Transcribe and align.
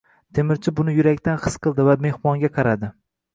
Temirchi 0.37 0.71
buni 0.79 0.95
yurakdan 0.95 1.37
his 1.43 1.59
qildi 1.67 1.85
va 1.91 1.95
mehmonga 2.07 2.51
qaradi. 2.57 2.91